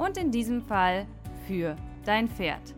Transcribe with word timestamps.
Und 0.00 0.16
in 0.16 0.30
diesem 0.30 0.62
Fall 0.62 1.06
für 1.46 1.76
dein 2.06 2.26
Pferd. 2.26 2.74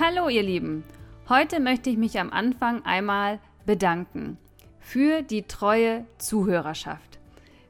Hallo 0.00 0.30
ihr 0.30 0.42
Lieben, 0.42 0.82
heute 1.28 1.60
möchte 1.60 1.90
ich 1.90 1.98
mich 1.98 2.18
am 2.18 2.32
Anfang 2.32 2.82
einmal 2.86 3.40
bedanken 3.66 4.38
für 4.80 5.20
die 5.20 5.42
treue 5.42 6.06
Zuhörerschaft. 6.16 7.18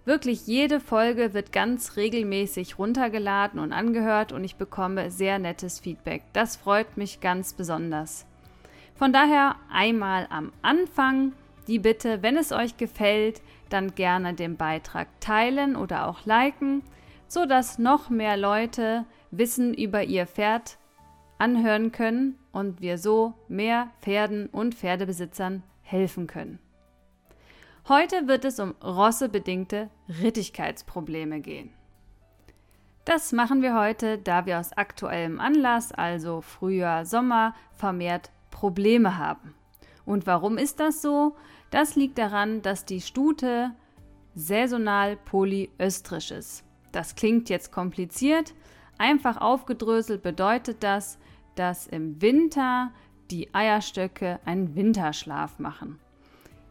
Wirklich 0.05 0.47
jede 0.47 0.79
Folge 0.79 1.35
wird 1.35 1.51
ganz 1.51 1.97
regelmäßig 1.97 2.79
runtergeladen 2.79 3.59
und 3.59 3.73
angehört 3.73 4.31
und 4.31 4.45
ich 4.45 4.55
bekomme 4.55 5.11
sehr 5.11 5.41
nettes 5.41 5.81
Feedback. 5.81 6.23
Das 6.33 6.55
freut 6.55 6.97
mich 6.97 7.19
ganz 7.19 7.55
besonders. 7.55 8.25
Von 8.95 9.13
daher 9.13 9.57
einmal 9.69 10.29
am 10.31 10.53
Anfang 10.63 11.33
die 11.67 11.81
Bitte, 11.81 12.23
wenn 12.23 12.37
es 12.37 12.53
euch 12.53 12.77
gefällt, 12.77 13.43
dann 13.69 13.97
gerne 13.97 14.35
den 14.35 14.57
Beitrag 14.57 15.09
teilen 15.21 15.75
oder 15.75 16.07
auch 16.07 16.25
liken, 16.25 16.85
sodass 17.29 17.79
noch 17.79 18.11
mehr 18.11 18.37
Leute 18.37 19.05
Wissen 19.31 19.75
über 19.75 20.03
ihr 20.03 20.27
Pferd 20.27 20.79
anhören 21.39 21.93
können 21.93 22.39
und 22.51 22.81
wir 22.81 22.99
so 22.99 23.35
mehr 23.47 23.91
Pferden 24.01 24.49
und 24.49 24.75
Pferdebesitzern 24.75 25.63
helfen 25.83 26.27
können. 26.27 26.59
Heute 27.89 28.27
wird 28.27 28.45
es 28.45 28.59
um 28.59 28.73
rossebedingte 28.83 29.89
Rittigkeitsprobleme 30.21 31.41
gehen. 31.41 31.71
Das 33.05 33.33
machen 33.33 33.63
wir 33.63 33.79
heute, 33.79 34.19
da 34.19 34.45
wir 34.45 34.59
aus 34.59 34.73
aktuellem 34.75 35.41
Anlass, 35.41 35.93
also 35.93 36.43
Frühjahr, 36.43 37.07
Sommer, 37.07 37.55
vermehrt 37.73 38.31
Probleme 38.51 39.17
haben. 39.17 39.55
Und 40.05 40.27
warum 40.27 40.59
ist 40.59 40.81
das 40.81 41.01
so? 41.01 41.35
Das 41.71 41.97
liegt 41.97 42.19
daran, 42.19 42.61
dass 42.61 42.85
die 42.85 43.01
Stute 43.01 43.71
saisonal 44.35 45.17
polyöstrisch 45.17 46.31
ist. 46.31 46.68
Das 46.93 47.15
klingt 47.15 47.49
jetzt 47.49 47.73
kompliziert. 47.73 48.55
Einfach 48.99 49.41
aufgedröselt 49.41 50.23
bedeutet 50.23 50.83
das, 50.83 51.19
dass 51.55 51.87
im 51.87 52.21
Winter 52.21 52.93
die 53.31 53.53
Eierstöcke 53.55 54.41
einen 54.45 54.75
Winterschlaf 54.75 55.59
machen. 55.59 55.99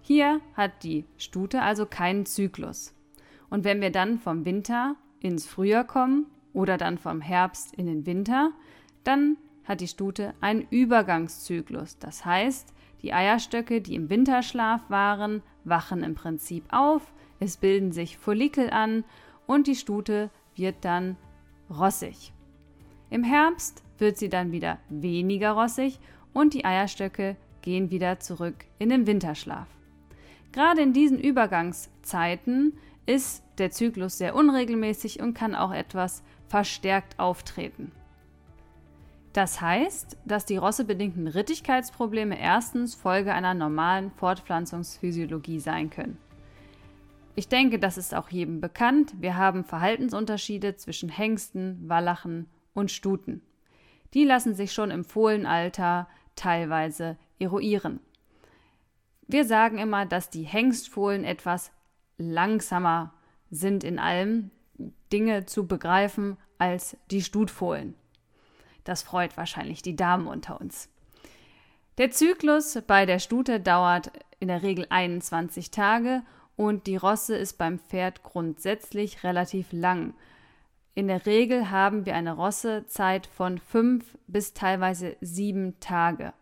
Hier 0.02 0.42
hat 0.56 0.84
die 0.84 1.06
Stute 1.18 1.62
also 1.62 1.86
keinen 1.86 2.26
Zyklus. 2.26 2.94
Und 3.50 3.64
wenn 3.64 3.82
wir 3.82 3.92
dann 3.92 4.20
vom 4.20 4.45
Winter 4.45 4.95
ins 5.20 5.45
Frühjahr 5.45 5.84
kommen 5.84 6.26
oder 6.54 6.78
dann 6.78 6.98
vom 6.98 7.22
Herbst 7.22 7.73
in 7.76 7.86
den 7.86 8.06
Winter, 8.06 8.52
dann 9.04 9.38
hat 9.66 9.82
die 9.82 9.88
Stute 9.88 10.34
einen 10.42 10.66
Übergangszyklus. 10.70 12.00
Das 12.00 12.26
heißt, 12.26 12.73
die 13.02 13.14
Eierstöcke, 13.14 13.82
die 13.82 13.95
im 13.95 14.10
Winterschlaf 14.10 14.90
waren, 14.90 15.44
wachen 15.64 16.04
im 16.04 16.16
Prinzip 16.16 16.64
auf, 16.70 17.14
es 17.40 17.58
bilden 17.58 17.92
sich 17.92 18.18
Follikel 18.18 18.70
an 18.70 19.04
und 19.48 19.66
die 19.66 19.76
Stute 19.76 20.30
wird 20.56 20.76
dann 20.81 21.17
rossig. 21.70 22.31
Im 23.09 23.23
Herbst 23.23 23.84
wird 23.98 24.17
sie 24.17 24.30
dann 24.30 24.52
wieder 24.52 24.78
weniger 24.89 25.54
rossig 25.54 25.99
und 26.33 26.54
die 26.54 26.66
Eierstöcke 26.66 27.36
gehen 27.61 27.89
wieder 27.89 28.20
zurück 28.20 28.66
in 28.77 28.89
den 28.89 29.08
Winterschlaf. 29.08 29.67
Gerade 30.52 30.82
in 30.82 30.94
diesen 30.94 31.20
Übergangszeiten 31.20 32.77
ist 33.05 33.44
der 33.58 33.71
Zyklus 33.71 34.17
sehr 34.17 34.36
unregelmäßig 34.36 35.21
und 35.21 35.33
kann 35.33 35.55
auch 35.55 35.71
etwas 35.71 36.23
verstärkt 36.48 37.20
auftreten. 37.20 37.92
Das 39.33 39.61
heißt, 39.61 40.17
dass 40.26 40.45
die 40.45 40.58
rossebedingten 40.58 41.27
Rittigkeitsprobleme 41.27 42.39
erstens 42.39 42.95
Folge 42.95 43.33
einer 43.33 43.54
normalen 43.54 44.11
Fortpflanzungsphysiologie 44.11 45.60
sein 45.60 45.89
können. 45.89 46.17
Ich 47.37 47.48
denke, 47.48 47.77
das 47.77 47.99
ist 47.99 48.15
auch 48.15 48.30
jedem 48.30 48.61
bekannt. 48.61 49.14
Wir 49.20 49.37
haben 49.37 49.64
Verhaltensunterschiede 49.64 50.75
zwischen 50.75 51.08
Hengsten, 51.08 51.87
Wallachen 51.87 52.48
und 52.73 52.89
Stuten. 52.89 53.43
Die 54.15 54.23
lassen 54.23 54.55
sich 54.55 54.73
schon 54.73 54.89
im 54.89 55.05
Fohlenalter 55.05 56.08
teilweise 56.36 57.15
eruieren. 57.37 57.99
Wir 59.27 59.45
sagen 59.45 59.77
immer, 59.77 60.08
dass 60.08 60.31
die 60.31 60.45
Hengstfohlen 60.45 61.23
etwas 61.23 61.71
langsamer 62.17 63.14
sind 63.52 63.83
in 63.83 63.99
allem, 63.99 64.49
Dinge 65.14 65.45
zu 65.45 65.67
begreifen 65.67 66.37
als 66.58 66.97
die 67.11 67.21
Stutfohlen. 67.21 67.93
Das 68.83 69.03
freut 69.03 69.37
wahrscheinlich 69.37 69.83
die 69.83 69.95
Damen 69.95 70.26
unter 70.26 70.59
uns. 70.59 70.89
Der 71.99 72.09
Zyklus 72.09 72.80
bei 72.87 73.05
der 73.05 73.20
Stute 73.20 73.59
dauert 73.59 74.11
in 74.39 74.47
der 74.47 74.64
Regel 74.64 74.87
21 74.89 75.70
Tage 75.70 76.23
und 76.58 76.88
die 76.88 76.98
Rosse 76.98 77.38
ist 77.38 77.58
beim 77.58 77.80
Pferd 77.80 78.23
grundsätzlich 78.23 79.23
relativ 79.23 79.72
lang. 79.72 80.14
In 80.95 81.08
der 81.08 81.26
Regel 81.28 81.70
haben 81.70 82.06
wir 82.06 82.16
eine 82.16 82.34
Rossezeit 82.34 83.28
von 83.28 83.60
fünf 83.60 84.18
bis 84.26 84.54
teilweise 84.54 85.16
sieben 85.22 85.80
Tage. 85.80 86.34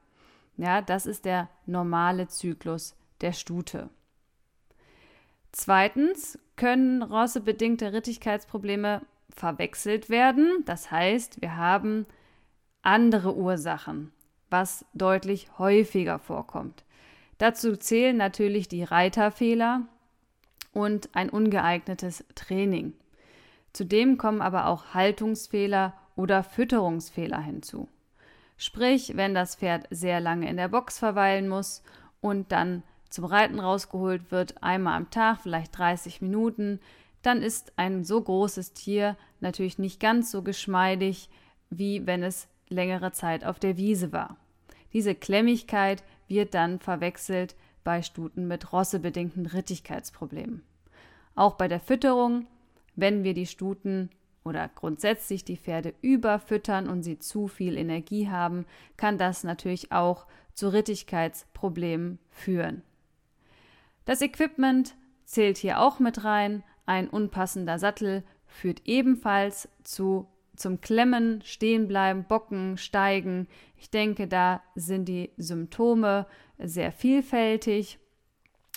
Ja, 0.57 0.81
das 0.81 1.05
ist 1.05 1.25
der 1.25 1.49
normale 1.65 2.29
Zyklus 2.29 2.95
der 3.19 3.33
Stute. 3.33 3.89
Zweitens 5.51 6.39
können 6.55 7.03
rossebedingte 7.03 7.91
Rittigkeitsprobleme 7.91 9.01
verwechselt 9.29 10.09
werden. 10.09 10.63
Das 10.65 10.89
heißt, 10.89 11.41
wir 11.41 11.57
haben 11.57 12.05
andere 12.81 13.35
Ursachen, 13.35 14.13
was 14.49 14.85
deutlich 14.93 15.49
häufiger 15.57 16.19
vorkommt. 16.19 16.85
Dazu 17.37 17.75
zählen 17.75 18.15
natürlich 18.15 18.69
die 18.69 18.83
Reiterfehler 18.83 19.87
und 20.75 21.09
ein 21.15 21.29
ungeeignetes 21.29 22.25
Training. 22.35 22.93
Zudem 23.73 24.17
kommen 24.17 24.41
aber 24.41 24.67
auch 24.67 24.93
Haltungsfehler 24.93 25.93
oder 26.15 26.43
Fütterungsfehler 26.43 27.41
hinzu. 27.41 27.87
Sprich, 28.57 29.13
wenn 29.15 29.33
das 29.33 29.55
Pferd 29.55 29.87
sehr 29.89 30.19
lange 30.19 30.49
in 30.49 30.57
der 30.57 30.67
Box 30.67 30.99
verweilen 30.99 31.47
muss 31.47 31.81
und 32.21 32.51
dann 32.51 32.83
zum 33.09 33.25
Reiten 33.25 33.59
rausgeholt 33.59 34.31
wird, 34.31 34.61
einmal 34.61 34.97
am 34.97 35.09
Tag, 35.09 35.39
vielleicht 35.41 35.77
30 35.77 36.21
Minuten, 36.21 36.79
dann 37.21 37.41
ist 37.41 37.73
ein 37.77 38.03
so 38.03 38.21
großes 38.21 38.73
Tier 38.73 39.15
natürlich 39.39 39.79
nicht 39.79 39.99
ganz 39.99 40.29
so 40.29 40.41
geschmeidig, 40.41 41.29
wie 41.69 42.05
wenn 42.05 42.21
es 42.21 42.47
längere 42.67 43.13
Zeit 43.13 43.45
auf 43.45 43.59
der 43.59 43.77
Wiese 43.77 44.11
war. 44.11 44.37
Diese 44.91 45.15
Klemmigkeit 45.15 46.03
wird 46.27 46.53
dann 46.53 46.79
verwechselt 46.79 47.55
bei 47.85 48.01
Stuten 48.01 48.49
mit 48.49 48.73
rossebedingten 48.73 49.45
Rittigkeitsproblemen. 49.45 50.63
Auch 51.35 51.53
bei 51.53 51.69
der 51.69 51.79
Fütterung, 51.79 52.47
wenn 52.97 53.23
wir 53.23 53.33
die 53.33 53.45
Stuten 53.45 54.09
oder 54.43 54.69
grundsätzlich 54.73 55.45
die 55.45 55.57
Pferde 55.57 55.93
überfüttern 56.01 56.89
und 56.89 57.03
sie 57.03 57.19
zu 57.19 57.47
viel 57.47 57.77
Energie 57.77 58.29
haben, 58.29 58.65
kann 58.97 59.17
das 59.17 59.45
natürlich 59.45 59.93
auch 59.93 60.25
zu 60.53 60.71
Rittigkeitsproblemen 60.73 62.19
führen. 62.29 62.81
Das 64.03 64.21
Equipment 64.21 64.95
zählt 65.23 65.57
hier 65.57 65.79
auch 65.79 65.99
mit 65.99 66.23
rein. 66.23 66.63
Ein 66.85 67.09
unpassender 67.09 67.79
Sattel 67.79 68.23
führt 68.45 68.81
ebenfalls 68.85 69.69
zu 69.83 70.27
zum 70.55 70.81
Klemmen, 70.81 71.41
Stehenbleiben, 71.43 72.23
Bocken, 72.23 72.77
Steigen. 72.77 73.47
Ich 73.77 73.89
denke, 73.89 74.27
da 74.27 74.61
sind 74.75 75.05
die 75.05 75.31
Symptome 75.37 76.27
sehr 76.57 76.91
vielfältig. 76.91 77.99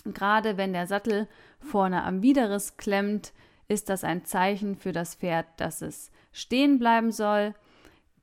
Gerade 0.04 0.56
wenn 0.56 0.72
der 0.72 0.86
Sattel 0.86 1.28
vorne 1.60 2.04
am 2.04 2.22
Widerriss 2.22 2.76
klemmt, 2.76 3.32
ist 3.68 3.88
das 3.88 4.04
ein 4.04 4.24
Zeichen 4.24 4.76
für 4.76 4.92
das 4.92 5.14
Pferd, 5.14 5.46
dass 5.58 5.82
es 5.82 6.10
stehen 6.32 6.78
bleiben 6.78 7.12
soll. 7.12 7.54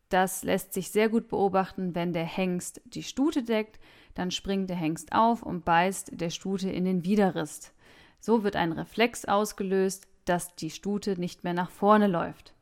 Das 0.09 0.43
lässt 0.43 0.73
sich 0.73 0.91
sehr 0.91 1.09
gut 1.09 1.27
beobachten, 1.27 1.95
wenn 1.95 2.13
der 2.13 2.25
Hengst 2.25 2.81
die 2.85 3.03
Stute 3.03 3.43
deckt, 3.43 3.79
dann 4.13 4.31
springt 4.31 4.69
der 4.69 4.77
Hengst 4.77 5.11
auf 5.11 5.43
und 5.43 5.65
beißt 5.65 6.19
der 6.19 6.29
Stute 6.29 6.69
in 6.69 6.85
den 6.85 7.03
Widerriss. 7.03 7.73
So 8.19 8.43
wird 8.43 8.55
ein 8.55 8.71
Reflex 8.71 9.25
ausgelöst, 9.25 10.07
dass 10.25 10.55
die 10.55 10.69
Stute 10.69 11.19
nicht 11.19 11.43
mehr 11.43 11.53
nach 11.53 11.69
vorne 11.69 12.07
läuft. 12.07 12.53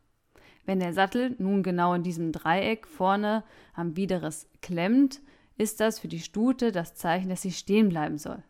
Wenn 0.65 0.79
der 0.79 0.93
Sattel 0.93 1.35
nun 1.39 1.63
genau 1.63 1.93
in 1.93 2.03
diesem 2.03 2.31
Dreieck 2.31 2.87
vorne 2.87 3.43
am 3.73 3.95
Widerriss 3.95 4.49
klemmt, 4.61 5.21
ist 5.57 5.79
das 5.79 5.99
für 5.99 6.07
die 6.07 6.19
Stute 6.19 6.71
das 6.71 6.95
Zeichen, 6.95 7.29
dass 7.29 7.41
sie 7.41 7.51
stehen 7.51 7.89
bleiben 7.89 8.17
soll. 8.17 8.43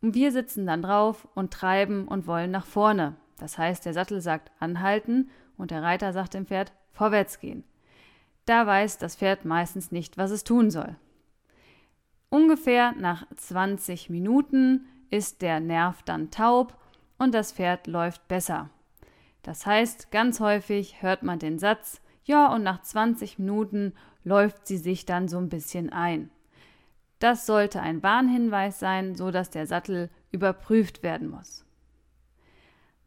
Und 0.00 0.14
wir 0.14 0.32
sitzen 0.32 0.66
dann 0.66 0.82
drauf 0.82 1.26
und 1.34 1.52
treiben 1.52 2.06
und 2.06 2.26
wollen 2.26 2.50
nach 2.50 2.66
vorne. 2.66 3.16
Das 3.38 3.58
heißt, 3.58 3.84
der 3.84 3.94
Sattel 3.94 4.20
sagt 4.20 4.50
anhalten 4.60 5.30
und 5.56 5.70
der 5.70 5.82
Reiter 5.82 6.12
sagt 6.12 6.34
dem 6.34 6.46
Pferd 6.46 6.72
vorwärts 6.92 7.40
gehen. 7.40 7.64
Da 8.46 8.66
weiß 8.66 8.98
das 8.98 9.16
Pferd 9.16 9.44
meistens 9.44 9.92
nicht, 9.92 10.16
was 10.16 10.30
es 10.30 10.44
tun 10.44 10.70
soll. 10.70 10.96
Ungefähr 12.30 12.92
nach 12.92 13.26
20 13.36 14.10
Minuten 14.10 14.86
ist 15.10 15.42
der 15.42 15.60
Nerv 15.60 16.02
dann 16.02 16.30
taub 16.30 16.76
und 17.18 17.34
das 17.34 17.52
Pferd 17.52 17.86
läuft 17.86 18.26
besser. 18.28 18.70
Das 19.42 19.66
heißt, 19.66 20.10
ganz 20.10 20.40
häufig 20.40 21.02
hört 21.02 21.22
man 21.22 21.38
den 21.38 21.58
Satz, 21.58 22.00
ja, 22.28 22.52
und 22.52 22.62
nach 22.62 22.82
20 22.82 23.38
Minuten 23.38 23.94
läuft 24.22 24.66
sie 24.66 24.76
sich 24.76 25.06
dann 25.06 25.28
so 25.28 25.38
ein 25.38 25.48
bisschen 25.48 25.90
ein. 25.90 26.30
Das 27.18 27.46
sollte 27.46 27.80
ein 27.80 28.02
Warnhinweis 28.02 28.78
sein, 28.78 29.16
so 29.16 29.30
dass 29.30 29.50
der 29.50 29.66
Sattel 29.66 30.10
überprüft 30.30 31.02
werden 31.02 31.30
muss. 31.30 31.64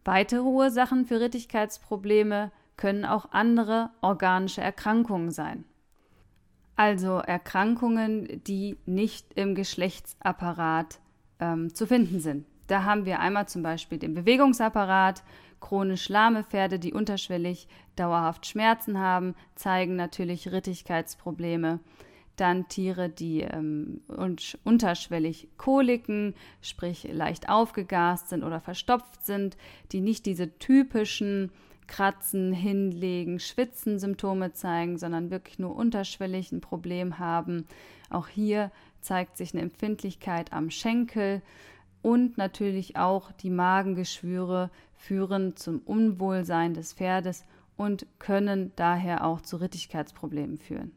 Weitere 0.04 0.42
Ursachen 0.42 1.06
für 1.06 1.20
Rittigkeitsprobleme 1.20 2.52
können 2.78 3.06
auch 3.06 3.32
andere 3.32 3.92
organische 4.02 4.62
Erkrankungen 4.62 5.30
sein. 5.30 5.66
Also 6.76 7.18
Erkrankungen, 7.18 8.42
die 8.44 8.78
nicht 8.88 9.28
im 9.36 9.54
Geschlechtsapparat 9.54 11.00
ähm, 11.40 11.76
zu 11.76 11.86
finden 11.86 12.20
sind. 12.20 12.48
Da 12.66 12.86
haben 12.86 13.06
wir 13.06 13.20
einmal 13.20 13.48
zum 13.48 13.62
Beispiel 13.62 14.00
den 14.00 14.16
Bewegungsapparat, 14.16 15.22
chronisch 15.62 16.10
lahme 16.10 16.44
Pferde, 16.44 16.80
die 16.80 16.94
unterschwellig 16.94 17.70
dauerhaft 17.96 18.46
Schmerzen 18.46 19.00
haben, 19.00 19.36
zeigen 19.56 19.96
natürlich 19.96 20.52
Rittigkeitsprobleme. 20.52 21.80
Dann 22.36 22.68
Tiere, 22.68 23.08
die 23.10 23.42
ähm, 23.42 24.02
unterschwellig 24.64 25.50
Koliken, 25.58 26.34
sprich 26.62 27.08
leicht 27.12 27.50
aufgegast 27.50 28.30
sind 28.30 28.44
oder 28.44 28.60
verstopft 28.60 29.26
sind, 29.26 29.58
die 29.92 30.02
nicht 30.02 30.26
diese 30.26 30.58
typischen 30.58 31.52
Kratzen, 31.88 32.54
Hinlegen, 32.54 33.40
Schwitzen 33.40 34.00
Symptome 34.00 34.54
zeigen, 34.54 34.98
sondern 34.98 35.30
wirklich 35.30 35.60
nur 35.60 35.76
unterschwellig 35.76 36.52
ein 36.52 36.62
Problem 36.62 37.20
haben. 37.20 37.68
Auch 38.10 38.28
hier 38.28 38.72
zeigt 39.02 39.38
sich 39.38 39.54
eine 39.54 39.62
Empfindlichkeit 39.62 40.54
am 40.54 40.70
Schenkel 40.70 41.42
und 42.02 42.38
natürlich 42.38 42.96
auch 42.96 43.32
die 43.34 43.50
Magengeschwüre 43.50 44.72
führen 45.02 45.56
zum 45.56 45.80
Unwohlsein 45.80 46.76
des 46.76 46.94
Pferdes 46.94 47.44
und 47.76 48.06
können 48.20 48.72
daher 48.76 49.26
auch 49.26 49.42
zu 49.42 49.58
Rittigkeitsproblemen 49.58 50.60
führen. 50.60 50.92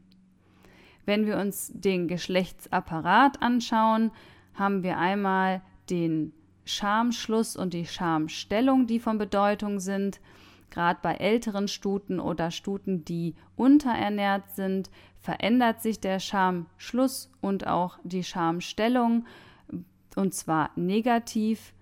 Wenn 1.06 1.26
wir 1.26 1.38
uns 1.38 1.72
den 1.74 2.06
Geschlechtsapparat 2.06 3.40
anschauen, 3.40 4.10
haben 4.54 4.82
wir 4.82 4.98
einmal 4.98 5.62
den 5.88 6.32
Schamschluss 6.66 7.56
und 7.56 7.72
die 7.72 7.86
Schamstellung, 7.86 8.86
die 8.86 9.00
von 9.00 9.16
Bedeutung 9.18 9.80
sind. 9.80 10.20
Gerade 10.70 10.98
bei 11.02 11.14
älteren 11.14 11.68
Stuten 11.68 12.20
oder 12.20 12.50
Stuten, 12.50 13.04
die 13.04 13.34
unterernährt 13.56 14.50
sind, 14.50 14.90
verändert 15.20 15.80
sich 15.80 16.00
der 16.00 16.20
Schamschluss 16.20 17.30
und 17.40 17.66
auch 17.66 17.98
die 18.04 18.24
Schamstellung 18.24 19.24
und 20.16 20.34
zwar 20.34 20.70
negativ. 20.76 21.72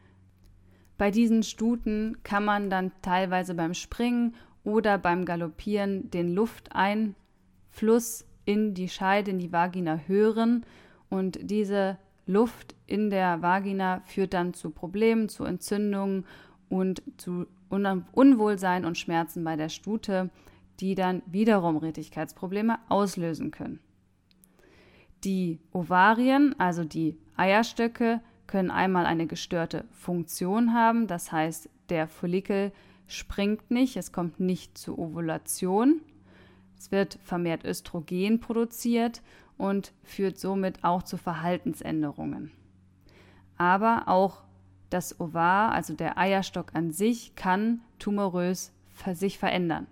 Bei 1.03 1.11
diesen 1.11 1.43
Stuten 1.43 2.19
kann 2.23 2.45
man 2.45 2.71
dann 2.71 2.93
teilweise 3.03 3.57
beim 3.57 3.75
Springen 3.75 4.37
oder 4.63 4.99
beim 4.99 5.25
Galoppieren 5.25 6.13
den 6.13 6.33
Lufteinfluss 6.33 8.25
in 8.45 8.75
die 8.75 8.89
Scheide, 8.89 9.33
in 9.33 9.41
die 9.41 9.51
Vagina 9.51 9.97
hören 10.07 10.65
und 11.11 11.41
diese 11.43 11.99
Luft 12.25 12.77
in 12.87 13.11
der 13.11 13.43
Vagina 13.43 14.03
führt 14.07 14.33
dann 14.33 14.55
zu 14.55 14.71
Problemen, 14.71 15.29
zu 15.29 15.43
Entzündungen 15.43 16.25
und 16.69 17.03
zu 17.17 17.49
Unwohlsein 17.69 18.85
und 18.85 18.97
Schmerzen 18.97 19.43
bei 19.43 19.57
der 19.57 19.71
Stute, 19.71 20.31
die 20.79 20.95
dann 20.95 21.23
wiederum 21.27 21.79
Rittigkeitsprobleme 21.79 22.79
auslösen 22.89 23.51
können. 23.51 23.81
Die 25.25 25.59
Ovarien, 25.73 26.55
also 26.61 26.85
die 26.85 27.19
Eierstöcke, 27.37 28.21
können 28.53 28.71
einmal 28.71 29.07
eine 29.07 29.27
gestörte 29.27 29.87
Funktion 29.93 30.75
haben, 30.75 31.07
das 31.07 31.33
heißt, 31.33 31.71
der 31.89 32.07
Follikel 32.07 32.71
springt 33.07 33.71
nicht, 33.71 33.97
es 33.97 34.13
kommt 34.13 34.41
nicht 34.41 34.77
zur 34.77 34.99
Ovulation. 34.99 36.03
Es 36.77 36.93
wird 36.93 37.19
vermehrt 37.25 37.65
Östrogen 37.65 38.41
produziert 38.41 39.23
und 39.57 39.95
führt 40.03 40.39
somit 40.39 40.85
auch 40.85 41.03
zu 41.03 41.17
Verhaltensänderungen. 41.17 42.53
Aber 43.57 44.03
auch 44.09 44.43
das 44.91 45.19
Ovar, 45.19 45.73
also 45.73 45.95
der 45.95 46.19
Eierstock 46.19 46.75
an 46.75 46.93
sich, 46.93 47.35
kann 47.35 47.81
tumorös 47.99 48.71
sich 49.15 49.39
verändern. 49.39 49.87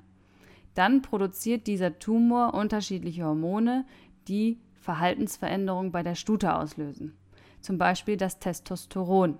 Dann 0.75 1.01
produziert 1.01 1.67
dieser 1.67 1.99
Tumor 1.99 2.53
unterschiedliche 2.53 3.25
Hormone, 3.25 3.87
die 4.29 4.59
Verhaltensveränderungen 4.75 5.93
bei 5.93 6.03
der 6.03 6.15
Stute 6.15 6.55
auslösen. 6.55 7.17
Zum 7.61 7.79
Beispiel 7.79 8.17
das 8.17 8.39
Testosteron. 8.39 9.39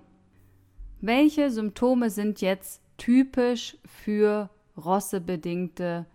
Welche 0.99 1.49
Symptome 1.49 2.09
sind 2.09 2.41
jetzt 2.41 2.81
typisch 2.97 3.77
für 3.85 4.49
rossebedingte 4.77 6.05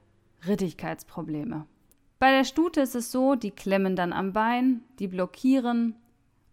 Rittigkeitsprobleme? 0.47 1.67
Bei 2.19 2.31
der 2.31 2.45
Stute 2.45 2.81
ist 2.81 2.95
es 2.95 3.11
so, 3.11 3.35
die 3.35 3.51
klemmen 3.51 3.97
dann 3.97 4.13
am 4.13 4.33
Bein, 4.33 4.83
die 4.99 5.09
blockieren, 5.09 5.97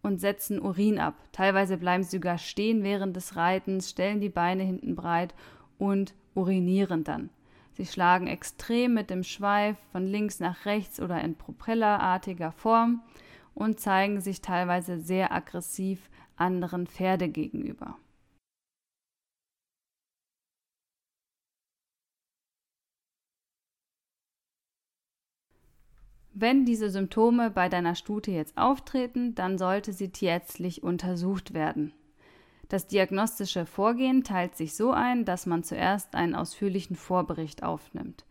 und 0.04 0.20
setzen 0.20 0.60
Urin 0.60 0.98
ab. 0.98 1.14
Teilweise 1.32 1.78
bleiben 1.78 2.02
sie 2.02 2.18
sogar 2.18 2.38
stehen 2.38 2.82
während 2.82 3.16
des 3.16 3.36
Reitens, 3.36 3.90
stellen 3.90 4.20
die 4.20 4.28
Beine 4.28 4.62
hinten 4.62 4.94
breit 4.94 5.34
und 5.78 6.14
urinieren 6.34 7.04
dann. 7.04 7.30
Sie 7.72 7.86
schlagen 7.86 8.26
extrem 8.26 8.94
mit 8.94 9.10
dem 9.10 9.24
Schweif 9.24 9.76
von 9.90 10.06
links 10.06 10.38
nach 10.38 10.66
rechts 10.66 11.00
oder 11.00 11.20
in 11.22 11.34
propellerartiger 11.34 12.52
Form 12.52 13.00
und 13.54 13.80
zeigen 13.80 14.20
sich 14.20 14.40
teilweise 14.40 14.98
sehr 14.98 15.32
aggressiv 15.32 16.10
anderen 16.36 16.86
Pferde 16.86 17.28
gegenüber. 17.28 17.96
Wenn 26.36 26.64
diese 26.64 26.90
Symptome 26.90 27.50
bei 27.50 27.68
deiner 27.68 27.94
Stute 27.94 28.32
jetzt 28.32 28.58
auftreten, 28.58 29.36
dann 29.36 29.56
sollte 29.56 29.92
sie 29.92 30.08
tierärztlich 30.08 30.82
untersucht 30.82 31.54
werden. 31.54 31.92
Das 32.68 32.88
diagnostische 32.88 33.66
Vorgehen 33.66 34.24
teilt 34.24 34.56
sich 34.56 34.74
so 34.74 34.90
ein, 34.90 35.24
dass 35.24 35.46
man 35.46 35.62
zuerst 35.62 36.16
einen 36.16 36.34
ausführlichen 36.34 36.96
Vorbericht 36.96 37.62
aufnimmt. 37.62 38.24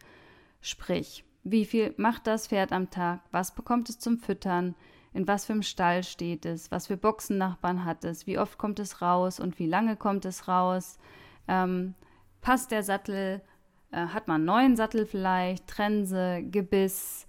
Sprich, 0.60 1.24
wie 1.46 1.64
viel 1.64 1.94
macht 1.96 2.28
das 2.28 2.48
Pferd 2.48 2.74
am 2.74 2.90
Tag, 2.90 3.22
was 3.32 3.56
bekommt 3.56 3.88
es 3.88 4.00
zum 4.00 4.18
Füttern, 4.18 4.76
in 5.14 5.28
was 5.28 5.46
für 5.46 5.54
einem 5.54 5.64
Stall 5.64 6.04
steht 6.04 6.46
es, 6.46 6.72
was 6.72 6.88
für 6.88 6.98
Boxennachbarn 6.98 7.86
hat 7.86 8.04
es, 8.04 8.26
wie 8.28 8.40
oft 8.40 8.58
kommt 8.58 8.80
es 8.80 9.02
raus 9.02 9.40
und 9.40 9.60
wie 9.60 9.68
lange 9.68 9.96
kommt 9.96 10.26
es 10.26 10.48
raus, 10.48 10.98
ähm, 11.48 11.94
passt 12.42 12.72
der 12.72 12.84
Sattel, 12.84 13.42
äh, 13.92 14.08
hat 14.08 14.28
man 14.28 14.38
einen 14.38 14.46
neuen 14.46 14.76
Sattel 14.76 15.06
vielleicht, 15.06 15.68
Trense, 15.68 16.44
Gebiss, 16.44 17.28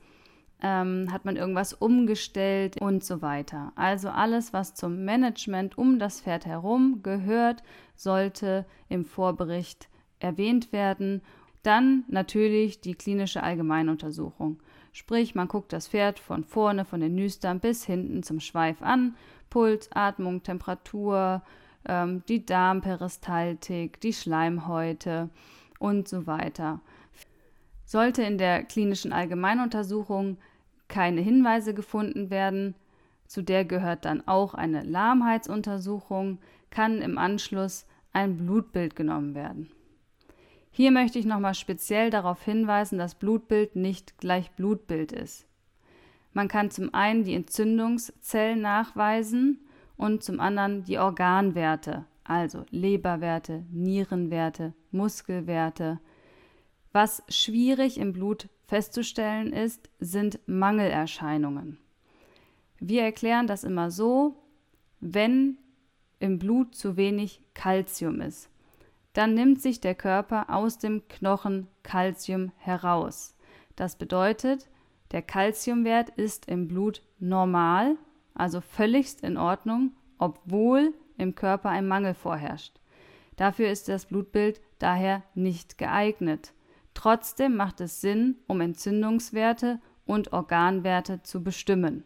ähm, 0.63 1.09
hat 1.13 1.27
man 1.27 1.37
irgendwas 1.37 1.75
umgestellt 1.75 2.81
und 2.81 3.05
so 3.05 3.21
weiter. 3.21 3.73
Also 3.77 4.09
alles, 4.09 4.53
was 4.53 4.75
zum 4.75 5.05
Management 5.05 5.77
um 5.77 5.99
das 5.99 6.23
Pferd 6.23 6.47
herum 6.47 7.01
gehört, 7.03 7.63
sollte 7.95 8.65
im 8.89 9.05
Vorbericht 9.05 9.89
erwähnt 10.21 10.73
werden. 10.73 11.21
Dann 11.63 12.05
natürlich 12.09 12.81
die 12.81 12.95
klinische 12.95 13.43
Allgemeinuntersuchung. 13.43 14.59
Sprich, 14.95 15.35
man 15.35 15.49
guckt 15.49 15.73
das 15.73 15.89
Pferd 15.89 16.21
von 16.21 16.45
vorne, 16.45 16.85
von 16.85 17.01
den 17.01 17.17
Nüstern 17.17 17.59
bis 17.59 17.85
hinten 17.85 18.23
zum 18.23 18.39
Schweif 18.39 18.81
an. 18.81 19.17
Puls, 19.51 19.91
Atmung, 19.93 20.45
Temperatur, 20.45 21.43
ähm, 21.89 22.23
die 22.29 22.47
Darmperistaltik, 22.47 24.01
die 24.01 24.13
Schleimhäute 24.13 25.31
und 25.81 26.07
so 26.07 26.29
weiter. 26.29 26.81
Sollte 27.85 28.23
in 28.23 28.39
der 28.39 28.63
klinischen 28.63 29.13
Allgemeinuntersuchung 29.13 30.39
keine 30.87 31.23
Hinweise 31.23 31.75
gefunden 31.75 32.31
werden, 32.31 32.77
zu 33.27 33.43
der 33.43 33.65
gehört 33.65 34.05
dann 34.05 34.23
auch 34.29 34.55
eine 34.55 34.85
Lahmheitsuntersuchung, 34.85 36.39
kann 36.71 37.03
im 37.03 37.19
Anschluss 37.19 37.85
ein 38.13 38.37
Blutbild 38.37 38.95
genommen 38.95 39.35
werden. 39.35 39.73
Hier 40.77 40.91
möchte 40.91 41.21
ich 41.21 41.25
nochmal 41.25 41.55
speziell 41.55 42.11
darauf 42.11 42.43
hinweisen, 42.43 42.99
dass 42.99 43.15
Blutbild 43.15 43.77
nicht 43.77 44.19
gleich 44.19 44.51
Blutbild 44.57 45.13
ist. 45.13 45.47
Man 46.33 46.49
kann 46.49 46.73
zum 46.73 46.93
einen 46.93 47.23
die 47.23 47.35
Entzündungszellen 47.35 48.61
nachweisen 48.61 49.61
und 49.97 50.25
zum 50.25 50.41
anderen 50.41 50.83
die 50.83 50.99
Organwerte, 50.99 52.07
also 52.25 52.67
Leberwerte, 52.71 53.65
Nierenwerte, 53.71 54.75
Muskelwerte. 54.91 56.01
Was 56.91 57.23
schwierig 57.29 57.97
im 57.97 58.13
Blut 58.13 58.49
festzustellen 58.67 59.53
ist, 59.53 59.89
sind 60.01 60.41
Mangelerscheinungen. 60.47 61.79
Wir 62.81 63.05
erklären 63.05 63.47
das 63.47 63.63
immer 63.63 63.93
so, 63.93 64.43
wenn 64.99 65.57
im 66.19 66.41
Blut 66.41 66.75
zu 66.75 66.97
wenig 66.97 67.43
Kalzium 67.55 68.21
ist, 68.21 68.51
dann 69.15 69.33
nimmt 69.35 69.63
sich 69.63 69.81
der 69.81 69.95
Körper 69.95 70.51
aus 70.51 70.79
dem 70.79 71.09
Knochen 71.09 71.69
Calcium 71.83 72.53
heraus. 72.59 73.35
Das 73.77 73.97
bedeutet, 73.97 74.69
der 75.13 75.23
Calciumwert 75.23 76.11
ist 76.11 76.47
im 76.47 76.69
Blut 76.69 77.01
normal, 77.19 77.97
also 78.35 78.61
völligst 78.61 79.23
in 79.23 79.37
Ordnung, 79.37 79.93
obwohl 80.19 80.93
im 81.17 81.35
Körper 81.35 81.71
ein 81.71 81.87
Mangel 81.87 82.15
vorherrscht. 82.15 82.81
Dafür 83.37 83.71
ist 83.71 83.89
das 83.89 84.07
Blutbild 84.07 84.61
daher 84.79 85.23
nicht 85.35 85.79
geeignet. 85.79 86.53
Trotzdem 86.93 87.57
macht 87.57 87.81
es 87.81 88.01
Sinn, 88.01 88.37
um 88.47 88.61
Entzündungswerte 88.61 89.81
und 90.07 90.33
Organwerte 90.33 91.23
zu 91.23 91.43
bestimmen. 91.43 92.05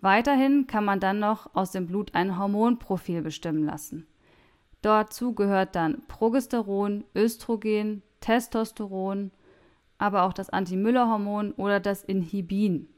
Weiterhin 0.00 0.66
kann 0.66 0.84
man 0.84 1.00
dann 1.00 1.18
noch 1.18 1.54
aus 1.54 1.72
dem 1.72 1.86
Blut 1.86 2.14
ein 2.14 2.38
Hormonprofil 2.38 3.22
bestimmen 3.22 3.64
lassen. 3.64 4.06
Dazu 4.82 5.34
gehört 5.34 5.74
dann 5.74 6.06
Progesteron, 6.06 7.04
Östrogen, 7.14 8.02
Testosteron, 8.20 9.30
aber 9.98 10.24
auch 10.24 10.32
das 10.32 10.50
Anti-Müller-Hormon 10.50 11.52
oder 11.52 11.80
das 11.80 12.02
Inhibin. 12.04 12.88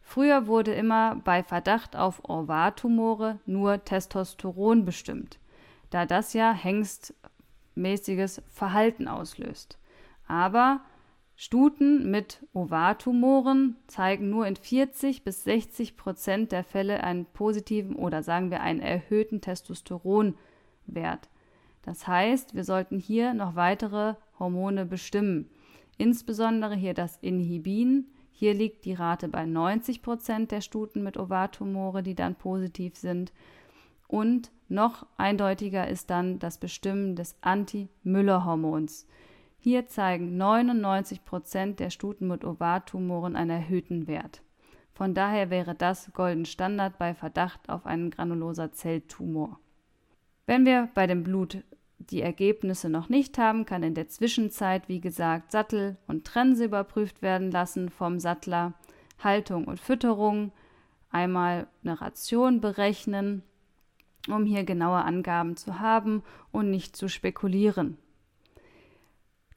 Früher 0.00 0.46
wurde 0.46 0.72
immer 0.72 1.16
bei 1.24 1.42
Verdacht 1.42 1.96
auf 1.96 2.28
Ovartumore 2.28 3.38
nur 3.46 3.84
Testosteron 3.84 4.84
bestimmt, 4.84 5.38
da 5.90 6.06
das 6.06 6.32
ja 6.32 6.52
hengstmäßiges 6.52 8.42
Verhalten 8.48 9.08
auslöst. 9.08 9.78
Aber 10.26 10.80
Stuten 11.36 12.10
mit 12.10 12.46
Ovartumoren 12.52 13.76
zeigen 13.86 14.30
nur 14.30 14.46
in 14.46 14.56
40 14.56 15.24
bis 15.24 15.44
60 15.44 15.96
Prozent 15.96 16.52
der 16.52 16.64
Fälle 16.64 17.02
einen 17.02 17.24
positiven 17.24 17.96
oder 17.96 18.22
sagen 18.22 18.50
wir 18.50 18.60
einen 18.60 18.80
erhöhten 18.80 19.40
Testosteronwert. 19.40 20.36
Das 21.82 22.06
heißt, 22.06 22.54
wir 22.54 22.64
sollten 22.64 22.98
hier 22.98 23.34
noch 23.34 23.56
weitere 23.56 24.14
Hormone 24.38 24.84
bestimmen, 24.86 25.50
insbesondere 25.96 26.74
hier 26.74 26.94
das 26.94 27.16
Inhibin, 27.20 28.06
hier 28.40 28.54
liegt 28.54 28.86
die 28.86 28.94
Rate 28.94 29.28
bei 29.28 29.44
90 29.44 30.00
Prozent 30.00 30.50
der 30.50 30.62
Stuten 30.62 31.02
mit 31.02 31.18
Ovartumore, 31.18 32.02
die 32.02 32.14
dann 32.14 32.36
positiv 32.36 32.96
sind. 32.96 33.34
Und 34.08 34.50
noch 34.66 35.06
eindeutiger 35.18 35.86
ist 35.86 36.08
dann 36.08 36.38
das 36.38 36.56
Bestimmen 36.56 37.16
des 37.16 37.36
Anti-Müller-Hormons. 37.42 39.06
Hier 39.58 39.88
zeigen 39.88 40.38
99 40.38 41.26
Prozent 41.26 41.80
der 41.80 41.90
Stuten 41.90 42.28
mit 42.28 42.46
Ovartumoren 42.46 43.36
einen 43.36 43.50
erhöhten 43.50 44.06
Wert. 44.06 44.42
Von 44.94 45.12
daher 45.12 45.50
wäre 45.50 45.74
das 45.74 46.10
Golden 46.14 46.46
Standard 46.46 46.96
bei 46.96 47.12
Verdacht 47.12 47.68
auf 47.68 47.84
einen 47.84 48.10
granuloser 48.10 48.72
Zelltumor. 48.72 49.60
Wenn 50.50 50.66
wir 50.66 50.88
bei 50.94 51.06
dem 51.06 51.22
Blut 51.22 51.62
die 52.00 52.22
Ergebnisse 52.22 52.88
noch 52.88 53.08
nicht 53.08 53.38
haben, 53.38 53.66
kann 53.66 53.84
in 53.84 53.94
der 53.94 54.08
Zwischenzeit, 54.08 54.88
wie 54.88 55.00
gesagt, 55.00 55.52
Sattel 55.52 55.96
und 56.08 56.24
Trense 56.24 56.64
überprüft 56.64 57.22
werden 57.22 57.52
lassen 57.52 57.88
vom 57.88 58.18
Sattler, 58.18 58.72
Haltung 59.20 59.66
und 59.66 59.78
Fütterung, 59.78 60.50
einmal 61.12 61.68
eine 61.84 62.00
Ration 62.00 62.60
berechnen, 62.60 63.44
um 64.28 64.44
hier 64.44 64.64
genaue 64.64 65.04
Angaben 65.04 65.56
zu 65.56 65.78
haben 65.78 66.24
und 66.50 66.68
nicht 66.68 66.96
zu 66.96 67.08
spekulieren. 67.08 67.96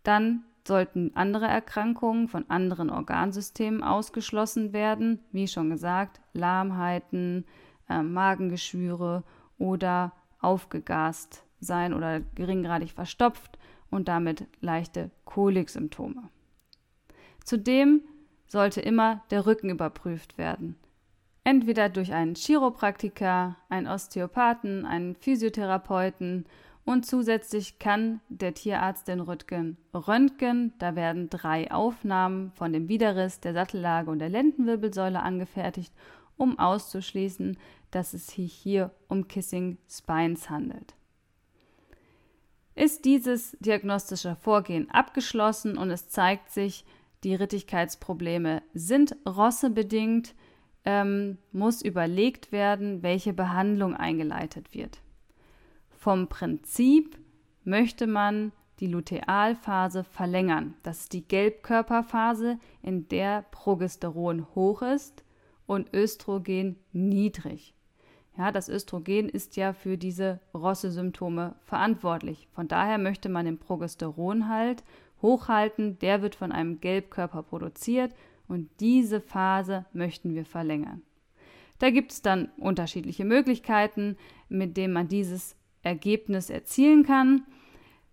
Dann 0.04 0.44
sollten 0.64 1.10
andere 1.16 1.48
Erkrankungen 1.48 2.28
von 2.28 2.48
anderen 2.52 2.92
Organsystemen 2.92 3.82
ausgeschlossen 3.82 4.74
werden, 4.74 5.22
wie 5.32 5.48
schon 5.48 5.72
gesagt, 5.72 6.22
Lahmheiten, 6.34 7.46
äh, 7.90 8.04
Magengeschwüre 8.04 9.24
oder 9.58 10.12
aufgegast 10.44 11.44
sein 11.60 11.94
oder 11.94 12.22
geringgradig 12.36 12.92
verstopft 12.92 13.58
und 13.90 14.08
damit 14.08 14.46
leichte 14.62 15.12
Koliksymptome. 15.26 16.30
Zudem 17.44 18.02
sollte 18.48 18.82
immer 18.82 19.24
der 19.32 19.46
Rücken 19.46 19.70
überprüft 19.70 20.38
werden. 20.38 20.76
Entweder 21.44 21.90
durch 21.90 22.14
einen 22.14 22.36
Chiropraktiker, 22.36 23.58
einen 23.70 23.88
Osteopathen, 23.88 24.86
einen 24.86 25.16
Physiotherapeuten 25.16 26.46
und 26.86 27.06
zusätzlich 27.06 27.80
kann 27.80 28.20
der 28.30 28.54
Tierarzt 28.54 29.08
den 29.08 29.20
Rücken 29.20 29.78
röntgen. 29.94 30.74
Da 30.80 30.96
werden 30.96 31.30
drei 31.30 31.72
Aufnahmen 31.72 32.52
von 32.52 32.74
dem 32.74 32.88
Widerriss, 32.88 33.40
der 33.40 33.54
Sattellage 33.54 34.12
und 34.12 34.20
der 34.20 34.30
Lendenwirbelsäule 34.30 35.22
angefertigt, 35.22 35.94
um 36.38 36.60
auszuschließen, 36.60 37.58
dass 37.96 38.14
es 38.14 38.28
sich 38.28 38.54
hier 38.54 38.92
um 39.08 39.28
Kissing 39.28 39.78
Spines 39.90 40.50
handelt. 40.50 40.96
Ist 42.76 43.06
dieses 43.06 43.56
diagnostische 43.60 44.36
Vorgehen 44.36 44.90
abgeschlossen 44.90 45.78
und 45.78 45.92
es 45.92 46.10
zeigt 46.10 46.50
sich, 46.52 46.86
die 47.24 47.36
Rittigkeitsprobleme 47.36 48.64
sind 48.74 49.16
rossebedingt, 49.28 50.34
ähm, 50.86 51.38
muss 51.52 51.82
überlegt 51.82 52.52
werden, 52.52 53.04
welche 53.04 53.32
Behandlung 53.32 53.96
eingeleitet 53.96 54.74
wird. 54.74 55.02
Vom 55.90 56.28
Prinzip 56.28 57.18
möchte 57.64 58.08
man 58.08 58.52
die 58.80 58.88
Lutealphase 58.88 60.04
verlängern. 60.04 60.74
Das 60.84 61.02
ist 61.02 61.14
die 61.14 61.26
Gelbkörperphase, 61.26 62.60
in 62.82 63.08
der 63.08 63.44
Progesteron 63.52 64.48
hoch 64.56 64.82
ist 64.82 65.24
und 65.66 65.94
Östrogen 65.94 66.78
niedrig. 66.92 67.74
Ja, 68.38 68.52
das 68.52 68.68
Östrogen 68.68 69.30
ist 69.30 69.56
ja 69.58 69.74
für 69.74 69.98
diese 69.98 70.40
Rosse-Symptome 70.54 71.56
verantwortlich. 71.62 72.48
Von 72.54 72.68
daher 72.68 72.98
möchte 72.98 73.30
man 73.30 73.46
den 73.46 73.60
Progesteronhalt 73.60 74.84
hochhalten. 75.22 76.00
Der 76.00 76.22
wird 76.22 76.36
von 76.36 76.52
einem 76.52 76.82
Gelbkörper 76.82 77.44
produziert 77.44 78.14
und 78.48 78.70
diese 78.80 79.22
Phase 79.22 79.86
möchten 79.94 80.34
wir 80.34 80.46
verlängern. 80.46 81.04
Da 81.78 81.92
gibt 81.92 82.12
es 82.12 82.22
dann 82.22 82.50
unterschiedliche 82.58 83.26
Möglichkeiten, 83.26 84.18
mit 84.50 84.78
denen 84.78 84.94
man 84.94 85.08
dieses 85.08 85.56
Ergebnis 85.84 86.50
erzielen 86.50 87.04
kann. 87.04 87.46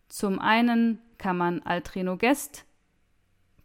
Zum 0.08 0.38
einen 0.38 1.00
kann 1.18 1.36
man 1.36 1.60
Altrenogest 1.62 2.66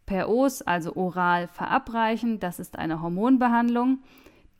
per 0.06 0.28
Os, 0.28 0.62
also 0.62 0.94
oral, 0.94 1.48
verabreichen. 1.48 2.38
Das 2.38 2.60
ist 2.60 2.78
eine 2.78 3.02
Hormonbehandlung 3.02 3.98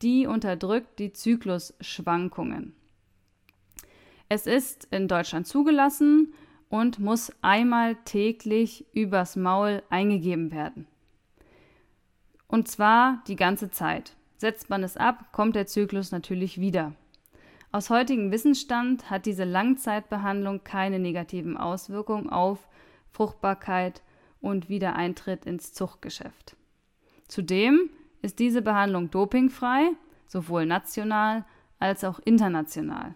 die 0.02 0.26
unterdrückt 0.26 0.98
die 0.98 1.12
Zyklusschwankungen. 1.12 2.74
Es 4.28 4.46
ist 4.46 4.88
in 4.90 5.08
Deutschland 5.08 5.46
zugelassen 5.46 6.34
und 6.68 6.98
muss 6.98 7.32
einmal 7.42 7.96
täglich 8.04 8.86
übers 8.92 9.36
Maul 9.36 9.82
eingegeben 9.88 10.50
werden. 10.50 10.86
Und 12.48 12.68
zwar 12.68 13.22
die 13.28 13.36
ganze 13.36 13.70
Zeit. 13.70 14.16
Setzt 14.36 14.68
man 14.68 14.82
es 14.82 14.96
ab, 14.96 15.32
kommt 15.32 15.56
der 15.56 15.66
Zyklus 15.66 16.12
natürlich 16.12 16.60
wieder. 16.60 16.92
Aus 17.72 17.90
heutigem 17.90 18.30
Wissensstand 18.30 19.10
hat 19.10 19.26
diese 19.26 19.44
Langzeitbehandlung 19.44 20.62
keine 20.62 20.98
negativen 20.98 21.56
Auswirkungen 21.56 22.28
auf 22.28 22.68
Fruchtbarkeit 23.10 24.02
und 24.40 24.68
Wiedereintritt 24.68 25.46
ins 25.46 25.72
Zuchtgeschäft. 25.72 26.56
Zudem 27.28 27.90
ist 28.26 28.40
diese 28.40 28.60
Behandlung 28.60 29.10
dopingfrei, 29.10 29.90
sowohl 30.26 30.66
national 30.66 31.44
als 31.78 32.04
auch 32.04 32.18
international. 32.18 33.14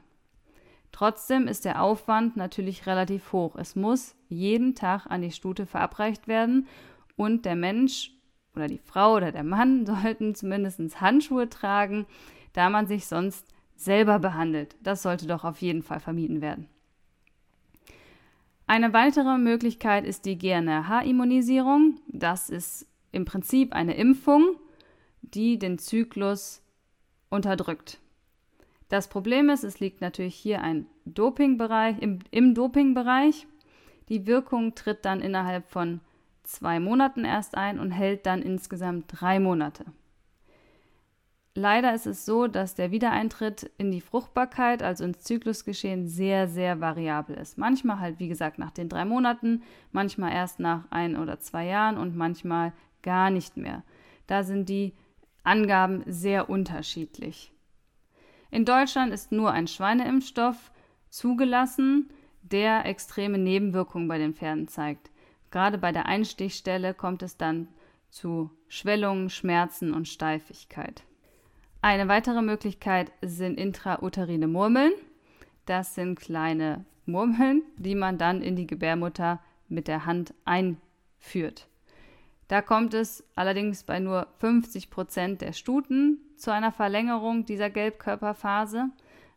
Trotzdem 0.92 1.48
ist 1.48 1.64
der 1.64 1.82
Aufwand 1.82 2.36
natürlich 2.36 2.86
relativ 2.86 3.32
hoch. 3.32 3.56
Es 3.56 3.76
muss 3.76 4.14
jeden 4.28 4.74
Tag 4.74 5.06
an 5.06 5.22
die 5.22 5.32
Stute 5.32 5.66
verabreicht 5.66 6.28
werden 6.28 6.68
und 7.16 7.44
der 7.44 7.56
Mensch 7.56 8.12
oder 8.54 8.68
die 8.68 8.78
Frau 8.78 9.16
oder 9.16 9.32
der 9.32 9.44
Mann 9.44 9.84
sollten 10.02 10.34
zumindest 10.34 11.00
Handschuhe 11.00 11.48
tragen, 11.48 12.06
da 12.52 12.70
man 12.70 12.86
sich 12.86 13.06
sonst 13.06 13.46
selber 13.76 14.18
behandelt. 14.18 14.76
Das 14.82 15.02
sollte 15.02 15.26
doch 15.26 15.44
auf 15.44 15.60
jeden 15.60 15.82
Fall 15.82 16.00
vermieden 16.00 16.40
werden. 16.40 16.68
Eine 18.66 18.92
weitere 18.92 19.38
Möglichkeit 19.38 20.04
ist 20.04 20.26
die 20.26 20.38
GNRH-Immunisierung. 20.38 21.96
Das 22.06 22.50
ist 22.50 22.86
im 23.10 23.24
Prinzip 23.24 23.72
eine 23.72 23.96
Impfung, 23.96 24.56
die 25.22 25.58
den 25.58 25.78
Zyklus 25.78 26.62
unterdrückt. 27.28 27.98
Das 28.88 29.08
Problem 29.08 29.50
ist, 29.50 29.62
es 29.62 29.78
liegt 29.78 30.00
natürlich 30.00 30.34
hier 30.34 30.62
ein 30.62 30.86
Dopingbereich, 31.04 31.98
im, 32.00 32.18
im 32.30 32.54
Dopingbereich. 32.54 33.46
Die 34.08 34.26
Wirkung 34.26 34.74
tritt 34.74 35.04
dann 35.04 35.20
innerhalb 35.20 35.68
von 35.68 36.00
zwei 36.42 36.80
Monaten 36.80 37.24
erst 37.24 37.56
ein 37.56 37.78
und 37.78 37.92
hält 37.92 38.26
dann 38.26 38.42
insgesamt 38.42 39.04
drei 39.08 39.38
Monate. 39.38 39.84
Leider 41.54 41.94
ist 41.94 42.06
es 42.06 42.24
so, 42.24 42.46
dass 42.46 42.74
der 42.74 42.90
Wiedereintritt 42.90 43.70
in 43.76 43.90
die 43.90 44.00
Fruchtbarkeit, 44.00 44.82
also 44.82 45.04
ins 45.04 45.22
Zyklusgeschehen, 45.22 46.06
sehr, 46.06 46.48
sehr 46.48 46.80
variabel 46.80 47.36
ist. 47.36 47.58
Manchmal 47.58 47.98
halt, 47.98 48.18
wie 48.18 48.28
gesagt, 48.28 48.58
nach 48.58 48.70
den 48.70 48.88
drei 48.88 49.04
Monaten, 49.04 49.62
manchmal 49.90 50.32
erst 50.32 50.60
nach 50.60 50.84
ein 50.90 51.16
oder 51.16 51.40
zwei 51.40 51.66
Jahren 51.66 51.96
und 51.96 52.16
manchmal 52.16 52.72
gar 53.02 53.30
nicht 53.30 53.56
mehr. 53.56 53.82
Da 54.26 54.44
sind 54.44 54.68
die 54.68 54.94
Angaben 55.42 56.02
sehr 56.06 56.50
unterschiedlich. 56.50 57.52
In 58.50 58.64
Deutschland 58.64 59.12
ist 59.12 59.32
nur 59.32 59.52
ein 59.52 59.66
Schweineimpfstoff 59.66 60.72
zugelassen, 61.08 62.10
der 62.42 62.84
extreme 62.86 63.38
Nebenwirkungen 63.38 64.08
bei 64.08 64.18
den 64.18 64.34
Pferden 64.34 64.68
zeigt. 64.68 65.10
Gerade 65.50 65.78
bei 65.78 65.92
der 65.92 66.06
Einstichstelle 66.06 66.94
kommt 66.94 67.22
es 67.22 67.36
dann 67.36 67.68
zu 68.10 68.50
Schwellungen, 68.68 69.30
Schmerzen 69.30 69.94
und 69.94 70.08
Steifigkeit. 70.08 71.04
Eine 71.82 72.08
weitere 72.08 72.42
Möglichkeit 72.42 73.12
sind 73.22 73.58
intrauterine 73.58 74.48
Murmeln. 74.48 74.92
Das 75.64 75.94
sind 75.94 76.18
kleine 76.18 76.84
Murmeln, 77.06 77.62
die 77.76 77.94
man 77.94 78.18
dann 78.18 78.42
in 78.42 78.56
die 78.56 78.66
Gebärmutter 78.66 79.40
mit 79.68 79.88
der 79.88 80.04
Hand 80.04 80.34
einführt. 80.44 81.69
Da 82.50 82.62
kommt 82.62 82.94
es 82.94 83.22
allerdings 83.36 83.84
bei 83.84 84.00
nur 84.00 84.26
50 84.40 84.90
Prozent 84.90 85.40
der 85.40 85.52
Stuten 85.52 86.18
zu 86.34 86.52
einer 86.52 86.72
Verlängerung 86.72 87.44
dieser 87.44 87.70
Gelbkörperphase. 87.70 88.86